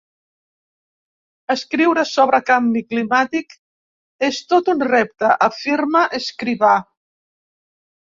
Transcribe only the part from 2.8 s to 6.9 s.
climàtic és tot un repte –afirma Escrivà–.